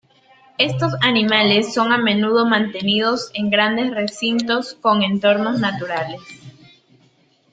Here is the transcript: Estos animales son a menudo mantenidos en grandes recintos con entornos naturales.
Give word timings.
Estos 0.57 0.93
animales 1.01 1.75
son 1.75 1.91
a 1.93 1.97
menudo 1.99 2.47
mantenidos 2.47 3.29
en 3.35 3.51
grandes 3.51 3.93
recintos 3.93 4.73
con 4.81 5.03
entornos 5.03 5.59
naturales. 5.59 6.19